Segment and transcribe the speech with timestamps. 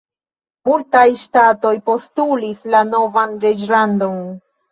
[0.69, 4.19] Multaj ŝtatoj postulis la novan reĝlandon.